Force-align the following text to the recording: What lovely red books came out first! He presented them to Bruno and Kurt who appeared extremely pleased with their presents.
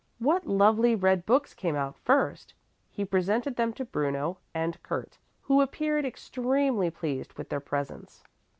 What 0.17 0.47
lovely 0.47 0.95
red 0.95 1.27
books 1.27 1.53
came 1.53 1.75
out 1.75 1.95
first! 1.95 2.55
He 2.89 3.05
presented 3.05 3.55
them 3.55 3.71
to 3.73 3.85
Bruno 3.85 4.39
and 4.51 4.81
Kurt 4.81 5.19
who 5.43 5.61
appeared 5.61 6.05
extremely 6.05 6.89
pleased 6.89 7.33
with 7.33 7.49
their 7.49 7.59
presents. 7.59 8.23